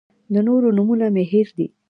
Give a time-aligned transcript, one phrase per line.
[0.33, 1.67] د نورو نومونه مې هېر دي.